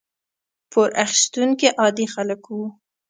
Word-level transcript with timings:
پور 0.71 0.89
اخیستونکي 1.05 1.67
عادي 1.81 2.05
خلک 2.13 2.41
وو. 2.49 2.65